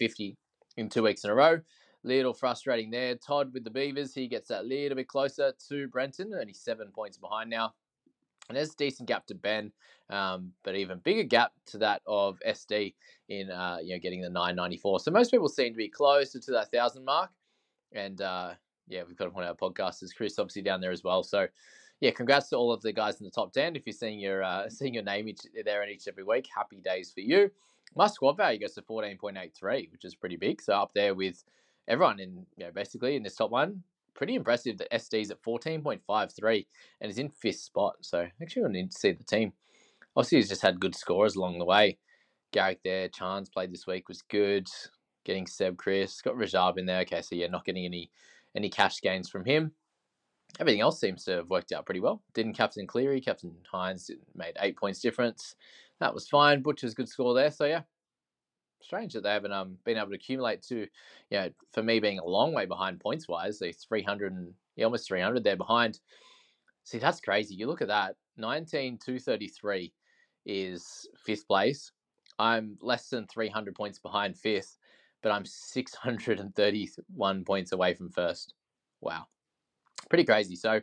50 0.00 0.36
in 0.78 0.88
two 0.88 1.02
weeks 1.02 1.24
in 1.24 1.30
a 1.30 1.34
row. 1.34 1.60
Little 2.02 2.32
frustrating 2.32 2.90
there. 2.90 3.14
Todd 3.16 3.52
with 3.52 3.64
the 3.64 3.70
Beavers, 3.70 4.14
he 4.14 4.26
gets 4.26 4.48
that 4.48 4.64
little 4.64 4.96
bit 4.96 5.06
closer 5.08 5.52
to 5.68 5.88
Brenton, 5.88 6.32
only 6.32 6.54
seven 6.54 6.88
points 6.88 7.18
behind 7.18 7.50
now. 7.50 7.74
And 8.48 8.56
there's 8.56 8.72
a 8.72 8.76
decent 8.76 9.06
gap 9.06 9.26
to 9.26 9.34
Ben, 9.34 9.70
um, 10.08 10.52
but 10.64 10.74
even 10.74 10.98
bigger 10.98 11.22
gap 11.22 11.52
to 11.66 11.78
that 11.78 12.00
of 12.06 12.38
SD 12.48 12.94
in 13.30 13.50
uh, 13.50 13.78
you 13.82 13.94
know 13.94 14.00
getting 14.00 14.20
the 14.20 14.28
994. 14.28 15.00
So 15.00 15.10
most 15.10 15.30
people 15.30 15.48
seem 15.48 15.72
to 15.72 15.76
be 15.76 15.88
closer 15.88 16.38
to 16.38 16.50
that 16.52 16.70
thousand 16.70 17.04
mark. 17.04 17.30
And 17.92 18.20
uh, 18.20 18.52
yeah, 18.88 19.02
we've 19.06 19.16
got 19.16 19.32
one 19.32 19.44
of 19.44 19.56
our 19.60 19.70
podcasters, 19.70 20.14
Chris, 20.14 20.38
obviously 20.38 20.62
down 20.62 20.80
there 20.80 20.90
as 20.90 21.02
well. 21.02 21.22
So 21.22 21.46
yeah, 22.00 22.10
congrats 22.10 22.50
to 22.50 22.56
all 22.56 22.72
of 22.72 22.82
the 22.82 22.92
guys 22.92 23.20
in 23.20 23.24
the 23.24 23.30
top 23.30 23.52
10. 23.52 23.76
If 23.76 23.82
you're 23.86 23.94
seeing 23.94 24.20
your 24.20 24.42
uh, 24.42 24.68
seeing 24.68 24.94
your 24.94 25.04
name 25.04 25.28
each, 25.28 25.40
there 25.64 25.82
in 25.82 25.90
each 25.90 26.08
every 26.08 26.24
week, 26.24 26.48
happy 26.54 26.80
days 26.80 27.12
for 27.12 27.20
you. 27.20 27.50
My 27.96 28.06
squad 28.06 28.36
value 28.36 28.60
goes 28.60 28.74
to 28.74 28.82
14.83, 28.82 29.90
which 29.90 30.04
is 30.04 30.14
pretty 30.14 30.36
big. 30.36 30.60
So 30.62 30.74
up 30.74 30.92
there 30.94 31.14
with 31.14 31.42
everyone 31.88 32.20
in 32.20 32.46
you 32.56 32.66
know, 32.66 32.70
basically 32.72 33.16
in 33.16 33.22
this 33.22 33.36
top 33.36 33.50
one. 33.50 33.82
pretty 34.14 34.34
impressive 34.34 34.78
that 34.78 34.92
SD's 34.92 35.30
at 35.30 35.42
14.53 35.42 36.66
and 37.00 37.10
is 37.10 37.18
in 37.18 37.30
fifth 37.30 37.60
spot. 37.60 37.94
So 38.02 38.26
actually, 38.42 38.64
I 38.64 38.68
need 38.68 38.90
to 38.92 38.98
see 38.98 39.12
the 39.12 39.24
team. 39.24 39.52
Obviously, 40.16 40.38
he's 40.38 40.48
just 40.48 40.62
had 40.62 40.80
good 40.80 40.94
scores 40.94 41.36
along 41.36 41.58
the 41.58 41.64
way. 41.64 41.98
Garrick 42.52 42.80
there, 42.84 43.08
Chance 43.08 43.48
played 43.48 43.72
this 43.72 43.86
week 43.86 44.08
was 44.08 44.22
good. 44.22 44.68
Getting 45.24 45.46
Seb 45.46 45.76
Kris, 45.76 46.20
got 46.22 46.34
Rajab 46.34 46.78
in 46.78 46.86
there. 46.86 47.00
Okay, 47.00 47.22
so 47.22 47.34
yeah, 47.34 47.46
not 47.46 47.64
getting 47.64 47.84
any 47.84 48.10
any 48.56 48.68
cash 48.68 49.00
gains 49.00 49.28
from 49.28 49.44
him. 49.44 49.72
Everything 50.58 50.80
else 50.80 51.00
seems 51.00 51.24
to 51.24 51.32
have 51.32 51.50
worked 51.50 51.72
out 51.72 51.86
pretty 51.86 52.00
well. 52.00 52.22
Didn't 52.34 52.54
captain 52.54 52.86
Cleary, 52.86 53.20
Captain 53.20 53.54
Hynes 53.72 54.10
made 54.34 54.56
eight 54.60 54.76
points 54.76 55.00
difference. 55.00 55.54
That 56.00 56.12
was 56.12 56.28
fine. 56.28 56.62
Butcher's 56.62 56.94
good 56.94 57.08
score 57.08 57.34
there. 57.34 57.50
So 57.50 57.66
yeah, 57.66 57.82
strange 58.82 59.12
that 59.12 59.22
they 59.22 59.30
haven't 59.30 59.52
um, 59.52 59.76
been 59.84 59.96
able 59.96 60.08
to 60.08 60.16
accumulate 60.16 60.62
to, 60.62 60.78
you 60.78 60.88
know, 61.30 61.50
for 61.72 61.82
me 61.82 62.00
being 62.00 62.18
a 62.18 62.24
long 62.24 62.52
way 62.52 62.66
behind 62.66 63.00
points 63.00 63.28
wise, 63.28 63.58
they 63.58 63.72
300 63.72 64.32
and 64.32 64.52
yeah, 64.76 64.86
almost 64.86 65.06
300 65.06 65.44
they're 65.44 65.56
behind. 65.56 66.00
See, 66.84 66.98
that's 66.98 67.20
crazy. 67.20 67.54
You 67.54 67.66
look 67.66 67.82
at 67.82 67.88
that 67.88 68.16
19 68.36 68.98
233 68.98 69.92
is 70.46 71.06
fifth 71.24 71.46
place. 71.46 71.92
I'm 72.40 72.78
less 72.80 73.10
than 73.10 73.26
300 73.26 73.74
points 73.74 73.98
behind 73.98 74.34
fifth, 74.34 74.78
but 75.22 75.30
I'm 75.30 75.44
631 75.44 77.44
points 77.44 77.72
away 77.72 77.92
from 77.92 78.08
first. 78.08 78.54
Wow. 79.02 79.26
Pretty 80.08 80.24
crazy. 80.24 80.56
So, 80.56 80.80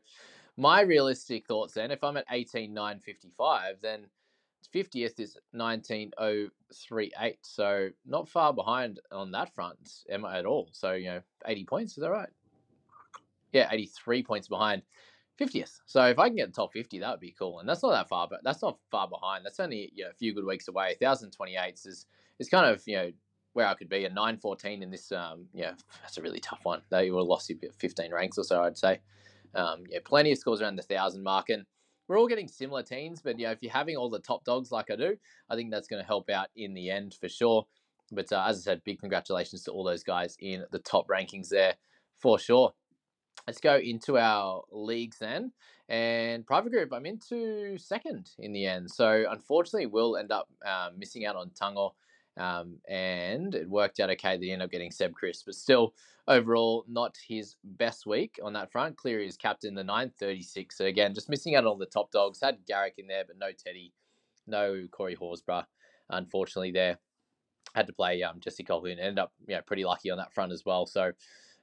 my 0.56 0.82
realistic 0.82 1.48
thoughts 1.48 1.74
then, 1.74 1.90
if 1.90 2.04
I'm 2.04 2.18
at 2.18 2.26
18,955, 2.32 3.78
then 3.82 4.06
50th 4.74 5.20
is 5.20 5.36
19038. 5.54 7.38
So, 7.42 7.90
not 8.06 8.30
far 8.30 8.54
behind 8.54 9.00
on 9.12 9.32
that 9.32 9.56
front 9.56 10.04
am 10.12 10.26
I 10.26 10.38
at 10.38 10.46
all. 10.46 10.70
So, 10.74 10.92
you 10.94 11.08
know, 11.08 11.22
80 11.48 11.66
points, 11.66 11.98
is 11.98 12.04
that 12.04 12.12
right? 12.12 12.30
Yeah, 13.52 13.68
83 13.72 14.22
points 14.22 14.48
behind. 14.48 14.84
50th. 15.40 15.80
So 15.86 16.04
if 16.06 16.20
I 16.20 16.28
can 16.28 16.36
get 16.36 16.48
the 16.48 16.54
top 16.54 16.74
50, 16.74 17.00
that 17.00 17.12
would 17.12 17.20
be 17.20 17.36
cool. 17.38 17.60
And 17.60 17.70
that's 17.70 17.84
not 17.84 17.92
that 17.92 18.10
far, 18.10 18.28
but 18.30 18.42
that's 18.44 18.62
not 18.62 18.78
far 18.92 19.08
behind. 19.08 19.46
That's 19.46 19.60
only 19.60 19.92
you 19.96 20.06
know, 20.06 20.10
a 20.10 20.14
few 20.14 20.34
good 20.34 20.46
weeks 20.46 20.68
away. 20.68 20.96
1,028 21.00 21.74
is 21.86 22.06
is 22.40 22.50
kind 22.50 22.68
of 22.68 22.84
you 22.86 22.96
know 22.96 23.12
where 23.54 23.68
I 23.68 23.74
could 23.74 23.90
be. 23.90 24.06
A 24.06 24.10
914 24.10 24.84
in 24.84 24.92
this, 24.92 25.12
um, 25.12 25.48
yeah, 25.54 25.74
that's 26.02 26.18
a 26.18 26.22
really 26.22 26.40
tough 26.40 26.60
one. 26.64 26.82
They 26.90 27.10
would 27.10 27.20
have 27.20 27.28
lost 27.28 27.50
you 27.50 27.58
15 27.78 28.14
ranks 28.14 28.38
or 28.38 28.44
so, 28.44 28.64
I'd 28.64 28.78
say. 28.78 29.00
Um, 29.56 29.84
yeah, 29.90 30.00
plenty 30.04 30.32
of 30.32 30.38
scores 30.38 30.62
around 30.62 30.76
the 30.76 30.84
thousand 30.84 31.24
mark, 31.24 31.50
and 31.50 31.66
we're 32.08 32.20
all 32.20 32.28
getting 32.28 32.48
similar 32.48 32.84
teams. 32.84 33.22
But 33.22 33.40
yeah, 33.40 33.52
if 33.52 33.62
you're 33.62 33.72
having 33.72 33.98
all 33.98 34.10
the 34.10 34.20
top 34.20 34.44
dogs 34.44 34.72
like 34.72 34.92
I 34.92 34.96
do, 34.96 35.18
I 35.50 35.56
think 35.56 35.72
that's 35.72 35.88
going 35.88 36.02
to 36.02 36.08
help 36.08 36.30
out 36.30 36.48
in 36.56 36.74
the 36.74 36.90
end 36.90 37.16
for 37.20 37.30
sure. 37.30 37.66
But 38.12 38.32
uh, 38.32 38.46
as 38.48 38.60
I 38.60 38.62
said, 38.62 38.84
big 38.86 39.00
congratulations 39.00 39.64
to 39.64 39.72
all 39.72 39.84
those 39.84 40.04
guys 40.04 40.38
in 40.40 40.64
the 40.72 40.80
top 40.80 41.08
rankings 41.08 41.50
there 41.50 41.76
for 42.20 42.40
sure 42.40 42.74
let's 43.48 43.62
go 43.62 43.78
into 43.78 44.18
our 44.18 44.64
leagues 44.72 45.18
then. 45.18 45.52
And 45.90 46.46
private 46.46 46.72
group, 46.72 46.92
I'm 46.92 47.06
into 47.06 47.78
second 47.78 48.32
in 48.40 48.52
the 48.52 48.66
end. 48.66 48.92
So 48.92 49.26
unfortunately, 49.30 49.86
we'll 49.86 50.18
end 50.18 50.32
up 50.32 50.50
uh, 50.66 50.90
missing 50.98 51.26
out 51.26 51.38
on 51.38 51.50
Tungo. 51.52 51.92
Um, 52.36 52.76
and 52.88 53.56
it 53.56 53.68
worked 53.68 54.00
out 54.00 54.12
okay 54.12 54.38
They 54.38 54.48
he 54.48 54.52
ended 54.52 54.66
up 54.66 54.72
getting 54.72 54.92
Seb 54.92 55.16
Kris, 55.16 55.42
but 55.42 55.56
still, 55.56 55.96
overall, 56.28 56.86
not 56.88 57.18
his 57.28 57.56
best 57.64 58.06
week 58.06 58.38
on 58.44 58.54
that 58.54 58.72
front. 58.72 58.96
Cleary 58.98 59.28
is 59.28 59.38
captain, 59.38 59.74
the 59.74 59.84
936. 59.84 60.78
So 60.78 60.86
again, 60.86 61.16
just 61.16 61.30
missing 61.30 61.56
out 61.56 61.66
on 61.66 61.80
the 61.80 61.88
top 61.88 62.12
dogs. 62.12 62.42
Had 62.44 62.60
Garrick 62.68 62.96
in 62.98 63.08
there, 63.08 63.24
but 63.26 63.40
no 63.40 63.48
Teddy, 63.52 63.92
no 64.46 64.86
Corey 64.92 65.16
Horsburgh, 65.16 65.66
unfortunately, 66.10 66.72
there. 66.72 67.00
Had 67.74 67.88
to 67.88 67.94
play 67.94 68.22
um, 68.24 68.40
Jesse 68.40 68.64
Colquhoun. 68.64 69.00
Ended 69.00 69.20
up 69.20 69.34
know, 69.48 69.62
pretty 69.66 69.86
lucky 69.86 70.12
on 70.12 70.18
that 70.18 70.34
front 70.34 70.52
as 70.52 70.64
well. 70.66 70.86
So, 70.86 71.12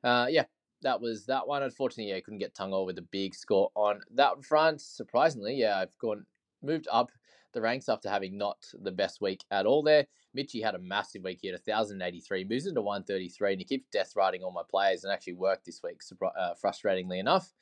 uh, 0.03 0.27
yeah, 0.29 0.45
that 0.83 1.01
was 1.01 1.27
that 1.27 1.47
one. 1.47 1.63
Unfortunately, 1.63 2.11
yeah, 2.11 2.17
I 2.17 2.21
couldn't 2.21 2.39
get 2.39 2.55
Tungo 2.55 2.87
with 2.87 2.99
a 2.99 3.03
big 3.03 3.35
score 3.35 3.71
on 3.75 4.01
that 4.15 4.45
front. 4.45 4.81
Surprisingly, 4.81 5.55
yeah, 5.55 5.79
I've 5.79 5.97
gone 5.99 6.27
moved 6.63 6.89
up 6.91 7.11
the 7.53 7.61
ranks 7.61 7.89
after 7.89 8.09
having 8.11 8.37
not 8.37 8.59
the 8.83 8.91
best 8.91 9.21
week 9.21 9.45
at 9.51 9.67
all 9.67 9.83
there. 9.83 10.07
Mitchy 10.35 10.61
had 10.61 10.75
a 10.75 10.81
massive 10.81 11.23
week. 11.23 11.39
He 11.41 11.49
had 11.49 11.61
1,083, 11.65 12.45
moves 12.45 12.67
into 12.67 12.83
133, 12.83 13.53
and 13.53 13.61
he 13.61 13.65
keeps 13.65 13.89
death 13.93 14.13
riding 14.17 14.43
all 14.43 14.51
my 14.51 14.63
players 14.69 15.05
and 15.05 15.13
actually 15.13 15.35
worked 15.35 15.65
this 15.65 15.81
week, 15.83 16.01
uh, 16.23 16.55
frustratingly 16.63 17.19
enough. 17.19 17.53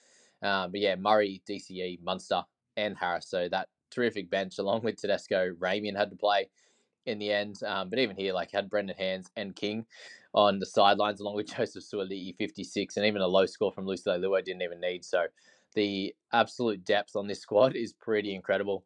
Um, 0.43 0.73
but 0.73 0.81
yeah, 0.81 0.97
Murray, 0.97 1.43
DCE, 1.49 2.03
Munster, 2.03 2.43
and 2.77 2.97
Harris. 2.97 3.29
So 3.29 3.49
that 3.51 3.69
terrific 3.91 4.31
bench, 4.31 4.59
along 4.59 4.83
with 4.83 4.97
Tedesco, 4.97 5.53
Ramian 5.61 5.97
had 5.97 6.11
to 6.11 6.17
play 6.17 6.49
in 7.07 7.19
the 7.19 7.33
end. 7.33 7.63
Um, 7.65 7.91
but 7.91 7.99
even 7.99 8.17
here, 8.17 8.33
like 8.33 8.51
had 8.51 8.71
Brendan 8.71 8.97
Hands 8.97 9.29
and 9.37 9.55
King 9.55 9.87
on 10.35 10.59
the 10.59 10.67
sidelines, 10.67 11.21
along 11.21 11.37
with 11.37 11.47
Joseph 11.57 11.85
Suaalii, 11.85 12.37
56, 12.37 12.97
and 12.97 13.07
even 13.07 13.23
a 13.23 13.27
low 13.27 13.47
score 13.47 13.73
from 13.73 13.87
Lucy 13.87 14.09
Leilua 14.11 14.45
didn't 14.45 14.63
even 14.63 14.81
need. 14.81 15.05
So 15.05 15.25
the 15.75 16.15
absolute 16.33 16.85
depth 16.85 17.17
on 17.17 17.27
this 17.27 17.41
squad 17.43 17.77
is 17.77 17.93
pretty 17.93 18.35
incredible. 18.35 18.85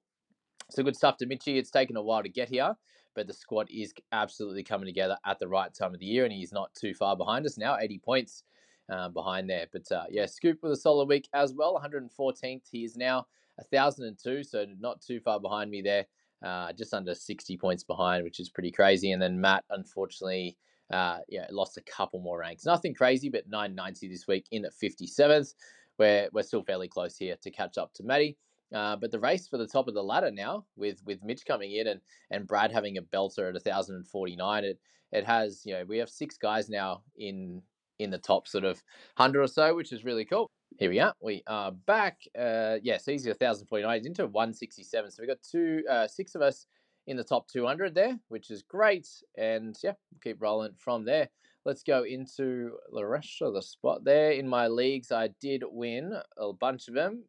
So 0.70 0.82
good 0.82 0.96
stuff 0.96 1.16
to 1.18 1.26
Mitchy. 1.26 1.58
It's 1.58 1.70
taken 1.70 1.96
a 1.96 2.02
while 2.02 2.23
to 2.23 2.28
get 2.28 2.49
here, 2.49 2.75
but 3.14 3.26
the 3.26 3.32
squad 3.32 3.68
is 3.70 3.94
absolutely 4.11 4.64
coming 4.64 4.87
together 4.87 5.16
at 5.25 5.38
the 5.38 5.49
right 5.49 5.73
time 5.73 5.94
of 5.94 6.00
the 6.00 6.06
year, 6.06 6.25
and 6.25 6.32
he's 6.32 6.52
not 6.52 6.75
too 6.75 6.92
far 6.92 7.16
behind 7.16 7.46
us 7.46 7.56
now, 7.56 7.78
80 7.78 7.99
points 7.99 8.42
uh, 8.90 9.08
behind 9.08 9.49
there. 9.49 9.66
But 9.73 9.90
uh, 9.92 10.04
yeah, 10.11 10.26
Scoop 10.26 10.58
with 10.62 10.73
a 10.73 10.76
solid 10.76 11.08
week 11.08 11.28
as 11.32 11.54
well, 11.54 11.80
114th. 11.80 12.62
He 12.70 12.85
is 12.85 12.96
now 12.96 13.26
1,002, 13.56 14.42
so 14.42 14.66
not 14.80 15.00
too 15.00 15.20
far 15.20 15.38
behind 15.38 15.70
me 15.70 15.82
there 15.82 16.06
uh, 16.45 16.73
just 16.73 16.95
under 16.95 17.14
60 17.14 17.57
points 17.57 17.85
behind, 17.85 18.25
which 18.25 18.40
is 18.40 18.50
pretty 18.50 18.71
crazy. 18.71 19.12
And 19.12 19.21
then 19.21 19.40
Matt, 19.40 19.64
unfortunately, 19.71 20.57
uh, 20.93 21.19
yeah, 21.28 21.47
lost 21.50 21.76
a 21.76 21.83
couple 21.83 22.21
more 22.21 22.38
ranks. 22.38 22.64
Nothing 22.64 22.95
crazy, 22.95 23.28
but 23.28 23.49
990 23.49 24.09
this 24.09 24.26
week 24.26 24.47
in 24.50 24.64
at 24.64 24.73
57th. 24.73 25.55
We're, 25.99 26.28
we're 26.33 26.43
still 26.43 26.62
fairly 26.62 26.88
close 26.88 27.16
here 27.16 27.37
to 27.43 27.50
catch 27.50 27.78
up 27.78 27.93
to 27.95 28.05
Matty. 28.05 28.37
Uh, 28.75 28.97
but 28.97 29.11
the 29.11 29.21
race 29.21 29.47
for 29.47 29.59
the 29.59 29.66
top 29.66 29.88
of 29.88 29.95
the 29.95 30.02
ladder 30.02 30.31
now, 30.31 30.64
with 30.76 31.00
with 31.07 31.23
Mitch 31.23 31.47
coming 31.47 31.73
in 31.73 31.87
and 31.87 32.00
and 32.33 32.49
Brad 32.49 32.73
having 32.73 32.99
a 32.99 33.02
belter 33.02 33.49
at 33.49 33.55
1,049, 33.55 34.64
it 34.64 34.81
it 35.12 35.25
has 35.25 35.62
you 35.64 35.73
know 35.75 35.85
we 35.87 35.99
have 35.99 36.09
six 36.09 36.37
guys 36.37 36.69
now 36.69 37.02
in 37.16 37.62
in 37.99 38.11
the 38.11 38.19
top 38.19 38.49
sort 38.49 38.64
of 38.64 38.83
hundred 39.16 39.43
or 39.43 39.47
so, 39.47 39.75
which 39.75 39.93
is 39.93 40.05
really 40.05 40.25
cool. 40.25 40.50
Here 40.78 40.90
we 40.90 41.00
are. 41.00 41.14
We 41.23 41.42
are 41.46 41.73
back. 41.73 42.20
Uh, 42.38 42.76
yeah, 42.82 42.99
so 42.99 43.11
easy 43.11 43.30
1,049 43.30 44.04
into 44.04 44.26
167. 44.26 45.11
So 45.11 45.23
we've 45.23 45.28
got 45.28 45.42
two, 45.42 45.82
uh, 45.90 46.06
six 46.06 46.35
of 46.35 46.42
us 46.42 46.66
in 47.06 47.16
the 47.16 47.25
top 47.25 47.49
200 47.49 47.94
there, 47.94 48.18
which 48.28 48.50
is 48.50 48.62
great. 48.62 49.08
And 49.38 49.75
yeah, 49.82 49.92
keep 50.23 50.42
rolling 50.42 50.75
from 50.76 51.06
there. 51.06 51.30
Let's 51.64 51.82
go 51.82 52.02
into 52.02 52.73
the 52.92 53.06
rest 53.06 53.40
of 53.40 53.54
the 53.54 53.62
spot 53.62 54.04
there. 54.04 54.32
In 54.32 54.46
my 54.46 54.68
leagues, 54.68 55.11
I 55.11 55.30
did 55.40 55.64
win 55.66 56.12
a 56.37 56.52
bunch 56.52 56.88
of 56.88 56.94
them. 56.94 57.25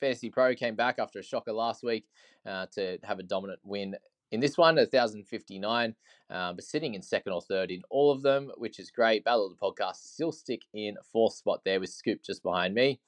Fantasy 0.00 0.28
Pro 0.28 0.54
came 0.54 0.76
back 0.76 0.98
after 0.98 1.20
a 1.20 1.24
shocker 1.24 1.52
last 1.52 1.82
week 1.82 2.04
uh, 2.44 2.66
to 2.72 2.98
have 3.04 3.20
a 3.20 3.22
dominant 3.22 3.60
win 3.64 3.94
in 4.32 4.40
this 4.40 4.58
one, 4.58 4.76
1,059, 4.76 5.94
uh, 6.30 6.52
but 6.54 6.64
sitting 6.64 6.94
in 6.94 7.02
second 7.02 7.32
or 7.32 7.42
third 7.42 7.70
in 7.70 7.82
all 7.90 8.10
of 8.10 8.22
them, 8.22 8.50
which 8.56 8.80
is 8.80 8.90
great. 8.90 9.24
Battle 9.24 9.46
of 9.46 9.52
the 9.52 9.64
Podcast 9.64 9.96
still 9.96 10.32
stick 10.32 10.62
in 10.72 10.96
fourth 11.12 11.34
spot 11.34 11.60
there 11.64 11.78
with 11.78 11.90
Scoop 11.90 12.22
just 12.22 12.42
behind 12.42 12.74
me. 12.74 12.98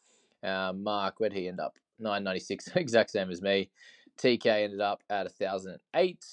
Uh, 0.43 0.75
Mark, 0.75 1.19
where'd 1.19 1.33
he 1.33 1.49
end 1.49 1.61
up? 1.61 1.77
996, 1.99 2.69
exact 2.77 3.11
same 3.11 3.31
as 3.31 3.41
me. 3.41 3.71
TK 4.19 4.47
ended 4.47 4.81
up 4.81 5.03
at 5.09 5.25
1,008. 5.39 6.25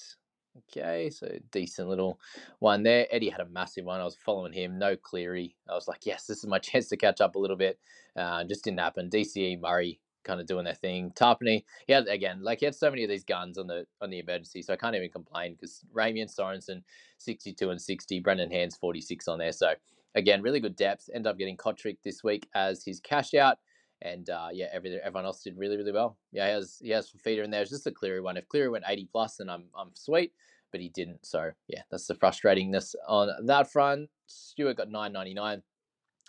Okay, 0.70 1.08
so 1.08 1.26
decent 1.50 1.88
little 1.88 2.20
one 2.58 2.82
there. 2.82 3.06
Eddie 3.10 3.30
had 3.30 3.40
a 3.40 3.48
massive 3.48 3.86
one. 3.86 4.00
I 4.00 4.04
was 4.04 4.16
following 4.16 4.52
him, 4.52 4.78
no 4.78 4.94
Cleary. 4.96 5.56
I 5.70 5.74
was 5.74 5.88
like, 5.88 6.04
yes, 6.04 6.26
this 6.26 6.38
is 6.38 6.46
my 6.46 6.58
chance 6.58 6.88
to 6.88 6.98
catch 6.98 7.22
up 7.22 7.36
a 7.36 7.38
little 7.38 7.56
bit. 7.56 7.78
Uh, 8.14 8.44
just 8.44 8.64
didn't 8.64 8.80
happen. 8.80 9.08
DCE 9.08 9.58
Murray 9.58 9.98
kind 10.24 10.40
of 10.40 10.46
doing 10.46 10.64
their 10.64 10.74
thing. 10.74 11.12
Tarpany, 11.14 11.64
he 11.86 11.92
had 11.92 12.08
again, 12.08 12.42
like 12.42 12.60
he 12.60 12.64
had 12.64 12.74
so 12.74 12.90
many 12.90 13.04
of 13.04 13.10
these 13.10 13.24
guns 13.24 13.58
on 13.58 13.66
the 13.66 13.86
on 14.00 14.10
the 14.10 14.18
emergency, 14.18 14.62
so 14.62 14.72
I 14.72 14.76
can't 14.76 14.96
even 14.96 15.10
complain 15.10 15.54
because 15.54 15.84
Ramien 15.94 16.34
Sorensen, 16.34 16.82
62 17.18 17.70
and 17.70 17.80
60, 17.80 18.20
Brendan 18.20 18.50
Hands 18.50 18.74
46 18.76 19.28
on 19.28 19.38
there. 19.38 19.52
So 19.52 19.74
again, 20.14 20.42
really 20.42 20.60
good 20.60 20.76
depth. 20.76 21.08
End 21.14 21.26
up 21.26 21.38
getting 21.38 21.56
Kotrick 21.56 21.98
this 22.02 22.22
week 22.22 22.48
as 22.54 22.84
his 22.84 23.00
cash 23.00 23.34
out. 23.34 23.58
And 24.02 24.28
uh, 24.30 24.48
yeah, 24.52 24.66
every, 24.72 24.98
everyone 25.00 25.26
else 25.26 25.42
did 25.42 25.56
really, 25.56 25.76
really 25.76 25.92
well. 25.92 26.16
Yeah, 26.32 26.46
he 26.46 26.52
has 26.52 26.78
he 26.82 26.90
has 26.90 27.10
feeder 27.10 27.44
in 27.44 27.50
there. 27.50 27.62
It's 27.62 27.70
just 27.70 27.86
a 27.86 27.92
Cleary 27.92 28.20
one. 28.20 28.36
If 28.36 28.48
Cleary 28.48 28.68
went 28.68 28.84
80 28.86 29.08
plus, 29.12 29.36
then 29.36 29.48
I'm 29.48 29.64
I'm 29.78 29.90
sweet, 29.94 30.32
but 30.72 30.80
he 30.80 30.88
didn't. 30.88 31.24
So 31.24 31.52
yeah, 31.68 31.82
that's 31.90 32.06
the 32.06 32.14
frustratingness 32.14 32.94
on 33.06 33.46
that 33.46 33.70
front. 33.70 34.10
Stewart 34.26 34.76
got 34.76 34.90
999 34.90 35.62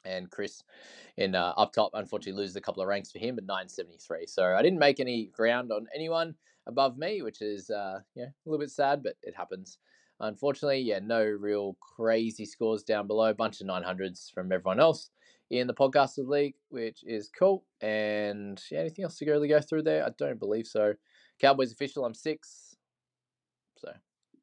and 0.06 0.30
Chris 0.30 0.64
in 1.18 1.36
uh, 1.36 1.54
up 1.58 1.74
top, 1.74 1.92
unfortunately, 1.94 2.40
loses 2.40 2.56
a 2.56 2.62
couple 2.62 2.82
of 2.82 2.88
ranks 2.88 3.12
for 3.12 3.20
him, 3.20 3.38
at 3.38 3.46
973. 3.46 4.26
So 4.28 4.54
I 4.54 4.62
didn't 4.62 4.80
make 4.80 5.00
any 5.00 5.28
ground 5.28 5.72
on 5.72 5.88
anyone 5.94 6.36
above 6.68 6.98
me, 6.98 7.22
which 7.22 7.42
is 7.42 7.70
uh, 7.70 8.00
yeah 8.16 8.26
a 8.26 8.34
little 8.46 8.60
bit 8.60 8.72
sad, 8.72 9.04
but 9.04 9.16
it 9.24 9.36
happens. 9.36 9.78
Unfortunately, 10.20 10.80
yeah, 10.80 11.00
no 11.00 11.24
real 11.24 11.76
crazy 11.82 12.46
scores 12.46 12.84
down 12.84 13.08
below. 13.08 13.30
A 13.30 13.34
bunch 13.34 13.62
of 13.62 13.68
900s 13.68 14.32
from 14.32 14.52
everyone 14.52 14.80
else 14.80 15.10
in 15.50 15.68
the 15.68 15.74
podcasted 15.74 16.28
league, 16.28 16.56
which 16.70 17.04
is 17.04 17.30
cool. 17.38 17.66
And 17.82 18.62
yeah, 18.72 18.80
anything 18.80 19.04
else 19.04 19.18
to 19.18 19.30
really 19.30 19.48
go 19.48 19.60
through 19.60 19.84
there? 19.84 20.06
I 20.06 20.10
don't 20.18 20.40
believe 20.40 20.68
so. 20.68 20.94
Cowboys 21.40 21.72
official, 21.72 22.06
I'm 22.06 22.14
six. 22.14 22.76
So 23.78 23.92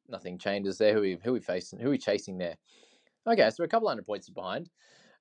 nothing 0.07 0.37
changes 0.37 0.77
there. 0.77 0.93
Who 0.93 1.01
we 1.01 1.17
who 1.23 1.33
we 1.33 1.39
facing? 1.39 1.79
Who 1.79 1.89
we 1.89 1.97
chasing 1.97 2.37
there? 2.37 2.57
Okay, 3.27 3.49
so 3.49 3.57
we're 3.59 3.65
a 3.65 3.69
couple 3.69 3.87
hundred 3.87 4.05
points 4.05 4.29
behind. 4.29 4.69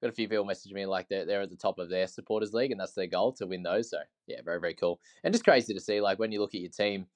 Got 0.00 0.10
a 0.10 0.14
few 0.14 0.28
people 0.28 0.44
messaging 0.44 0.72
me 0.72 0.86
like 0.86 1.08
they're, 1.08 1.24
they're 1.24 1.42
at 1.42 1.50
the 1.50 1.56
top 1.56 1.78
of 1.78 1.90
their 1.90 2.06
supporters 2.06 2.52
league 2.52 2.70
and 2.70 2.80
that's 2.80 2.94
their 2.94 3.06
goal 3.06 3.32
to 3.34 3.46
win 3.46 3.62
those. 3.62 3.90
So 3.90 3.98
yeah, 4.26 4.40
very, 4.44 4.60
very 4.60 4.74
cool. 4.74 5.00
And 5.24 5.34
just 5.34 5.44
crazy 5.44 5.74
to 5.74 5.80
see, 5.80 6.00
like 6.00 6.18
when 6.18 6.32
you 6.32 6.40
look 6.40 6.54
at 6.54 6.60
your 6.60 6.70
team, 6.70 7.06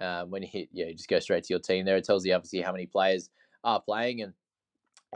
um, 0.00 0.30
when 0.30 0.42
you 0.42 0.48
hit, 0.50 0.68
yeah, 0.72 0.86
you 0.86 0.94
just 0.94 1.08
go 1.08 1.18
straight 1.18 1.44
to 1.44 1.52
your 1.52 1.60
team 1.60 1.84
there. 1.84 1.96
It 1.96 2.04
tells 2.04 2.24
you 2.24 2.34
obviously 2.34 2.60
how 2.60 2.72
many 2.72 2.86
players 2.86 3.30
are 3.64 3.80
playing 3.80 4.22
and 4.22 4.32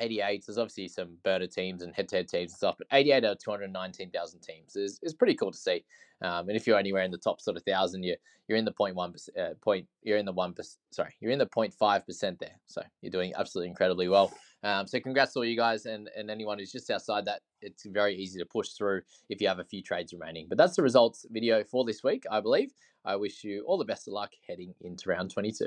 88. 0.01 0.45
There's 0.47 0.59
obviously 0.59 0.89
some 0.89 1.17
burner 1.23 1.47
teams 1.47 1.83
and 1.83 1.95
head-to-head 1.95 2.29
teams 2.29 2.53
and 2.53 2.57
stuff, 2.57 2.77
but 2.79 2.87
88 2.93 3.25
out 3.25 3.33
of 3.33 3.39
219,000 3.39 4.41
teams 4.41 4.77
is, 4.77 4.99
is 5.03 5.15
pretty 5.15 5.35
cool 5.35 5.53
to 5.53 5.59
see. 5.59 5.85
Um, 6.23 6.49
and 6.49 6.57
if 6.57 6.67
you're 6.67 6.79
anywhere 6.79 7.03
in 7.03 7.11
the 7.11 7.19
top 7.19 7.41
sort 7.41 7.57
of 7.57 7.63
thousand, 7.65 8.03
you're 8.03 8.17
you're 8.47 8.59
in 8.59 8.65
the 8.65 8.73
point 8.73 8.95
one 8.95 9.15
uh, 9.41 9.55
point. 9.63 9.87
You're 10.03 10.19
in 10.19 10.27
the 10.27 10.33
one 10.33 10.53
percent. 10.53 10.79
Sorry, 10.91 11.15
you're 11.21 11.31
in 11.31 11.39
the 11.39 11.47
0.5 11.47 12.07
percent 12.07 12.39
there. 12.39 12.55
So 12.67 12.83
you're 13.01 13.11
doing 13.11 13.33
absolutely 13.37 13.71
incredibly 13.71 14.09
well. 14.09 14.33
Um, 14.63 14.87
so 14.87 15.01
congrats 15.01 15.33
to 15.35 15.41
all 15.41 15.45
you 15.45 15.57
guys 15.57 15.87
and, 15.87 16.11
and 16.17 16.31
anyone 16.31 16.59
who's 16.59 16.73
just 16.73 16.91
outside 16.91 17.25
that. 17.27 17.41
It's 17.61 17.85
very 17.87 18.15
easy 18.17 18.39
to 18.39 18.47
push 18.47 18.71
through 18.71 19.03
if 19.29 19.41
you 19.41 19.49
have 19.49 19.59
a 19.59 19.65
few 19.65 19.83
trades 19.83 20.13
remaining. 20.13 20.47
But 20.49 20.59
that's 20.59 20.77
the 20.77 20.83
results 20.83 21.27
video 21.31 21.65
for 21.65 21.85
this 21.85 22.03
week, 22.03 22.25
I 22.31 22.41
believe. 22.41 22.73
I 23.05 23.17
wish 23.17 23.45
you 23.45 23.65
all 23.67 23.77
the 23.77 23.85
best 23.85 24.09
of 24.09 24.15
luck 24.15 24.31
heading 24.47 24.75
into 24.81 25.11
round 25.11 25.31
22. 25.31 25.67